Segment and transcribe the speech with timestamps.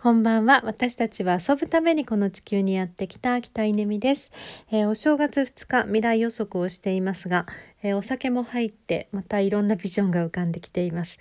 [0.00, 0.62] こんばんは。
[0.64, 4.32] 私たちは遊ぶためにこの地球にやってきた北稲美です、
[4.72, 7.46] えー、お正月2日未来予測をしていますが、
[7.82, 11.18] えー、お酒も入ってまたいろんなビジョンが浮かんできています。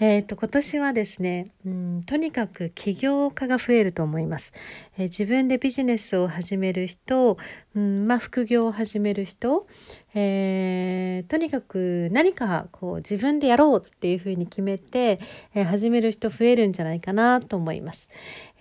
[0.00, 4.52] えーと、今年はですね、うん、とにかく起業家が増えると思います。
[4.96, 7.36] えー、自分でビジネスを始める人、
[7.74, 9.66] うん、まあ副業を始める人、
[10.14, 15.18] えー、とにかく何かこう自分でやろうっていうふうに決めて、
[15.54, 18.08] え始める人増えるんじゃないかなと思います。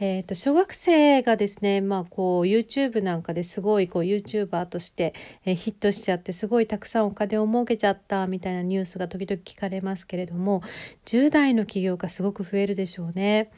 [0.06, 5.14] えーと、小学生がですね、まあ、こう YouTube なんかですごいこう YouTuber として、
[5.46, 10.62] えヒットしちゃってすごいたくさんお金を儲けちゃったみたいなニュースが時々聞かれますけれども
[11.06, 13.50] 10代の起業家すごく増えるでしょうね。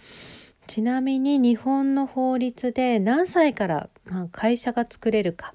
[0.68, 3.90] ちなみに日本の法律で何歳から
[4.32, 5.54] 会社が作れるか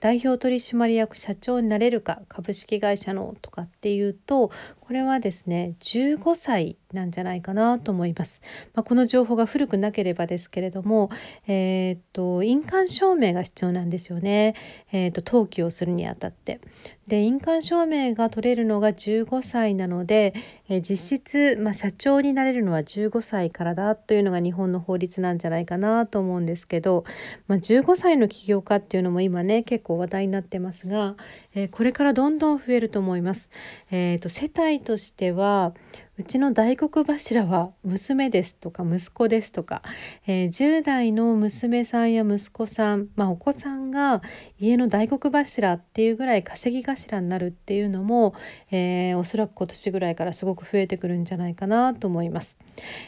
[0.00, 8.40] 代表取締役社長になれるか株式会社のとかっていうとこれはですね15歳なんじゃないかなと思います。
[8.74, 11.10] まあ、この情報が古くなければですけれども、
[11.46, 14.54] えー、っと印鑑証明が必要なんですよね。
[14.90, 16.60] えー、っと登記をするにあたって。
[17.06, 20.34] で印鑑証明が取れるのが15歳なので、
[20.68, 27.04] えー、実質、まあ、社長になれるのは15歳からだというのが日本の法律なんじゃないかなと思うんですけど、
[27.46, 31.16] まあ、15 5歳の起業家っていうのも今ね結構話題になってますが、
[31.54, 33.48] えー、これからどんどん増えると思います。
[33.90, 35.72] えーと、世帯としては
[36.18, 39.82] うちの大黒柱は娘ですとか息子ですとか、
[40.26, 44.20] えー、10代の娘さんや息子さん、まあ、お子さんが
[44.58, 48.34] 家の大黒柱っていうぐらい稼ぎ頭になるっていうのも、
[48.72, 52.58] えー、おそらく今年ぐらいからすごく増えてくるんじゃないかなと思います。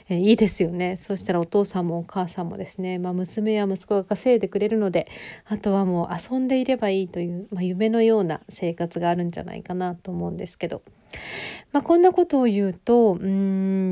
[0.08, 5.08] えー、いいですよねそしたらお父さんもお母さんもですね、まあ、娘や息子が稼いでくれるので
[5.46, 10.82] あとはもう遊んでいればいいという、まあ、夢のような生活があるんじゃないかなと思うんですけど。
[11.72, 13.26] まあ、こんなことを言うとう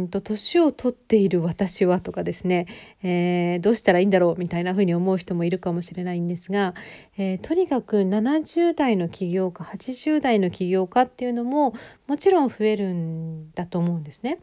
[0.03, 2.67] んと年を取っている私はとかですね、
[3.03, 6.75] えー、どうしたらいいんだろうみたいなふうに思う人もいるかもしれないんですが、
[7.17, 11.75] えー、とにかく70代の起業家80代の起業家っていうのも
[12.07, 14.39] もちろん増えるんだと思うんですね。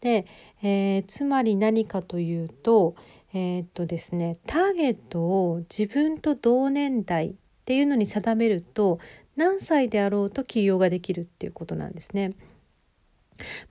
[0.00, 0.26] で、
[0.62, 2.94] えー、つまり何かというと
[3.32, 7.32] え、っとですねターゲットを自分と同年代っ
[7.64, 8.98] ていうのに定めると
[9.36, 12.32] 何歳であろうと起業ができるっていうことなんですね。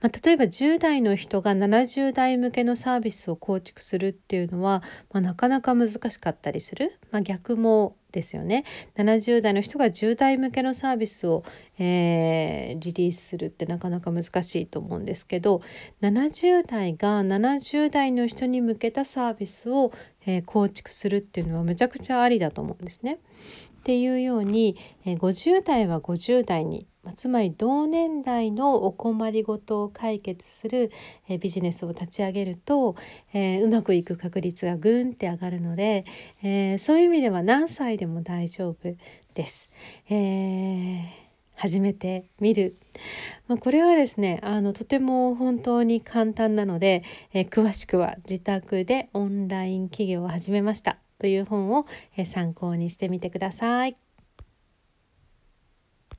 [0.00, 4.82] まあ、例えば10代の人が70代向けのサービスを構築するっていうのは、
[5.12, 8.64] まあ、なかなか難しかったりする、まあ、逆もですよね
[8.96, 11.44] 70代の人が10代向けのサービスを、
[11.78, 15.62] えー、リリースするってなかなか難しいと思うんですけど
[16.02, 19.92] 70代が70代の人に向けたサービスを、
[20.26, 23.18] えー、構築するっていうのはむちゃくちゃありだと思うんですね。
[23.80, 26.86] っていうように、50代は50代に
[27.16, 30.90] つまり同年代のお困りごとを解決する、
[31.40, 32.96] ビジネスを立ち上げると、
[33.32, 36.04] えー、うまくいく確率がぐんって上がるので、
[36.42, 38.94] えー、そういう意味では何歳でも大丈夫
[39.34, 39.68] です。
[40.10, 41.02] えー、
[41.54, 42.76] 始めてみる、
[43.48, 47.02] まあ、これはですねあのとても本当に簡単なので、
[47.32, 51.86] え詳しくは自宅でオンライン企業を始めましたという本を、
[52.16, 54.09] え参考にしてみてください。